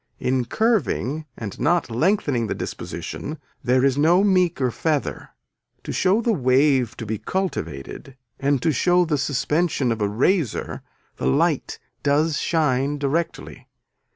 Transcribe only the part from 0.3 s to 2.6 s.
curving and not lengthening the